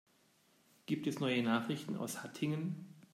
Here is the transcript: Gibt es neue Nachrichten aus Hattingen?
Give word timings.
Gibt 0.87 1.05
es 1.05 1.19
neue 1.19 1.43
Nachrichten 1.43 1.95
aus 1.95 2.23
Hattingen? 2.23 2.87